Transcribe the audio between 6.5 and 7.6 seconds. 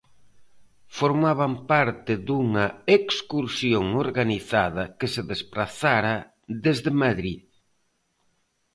desde Madrid.